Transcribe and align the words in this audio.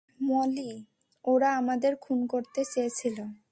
মলি, 0.19 0.71
ওরা 1.25 1.49
আমাদের 1.55 1.93
খুন 1.95 2.19
করতে 2.27 2.61
চেয়েছিল। 2.73 3.17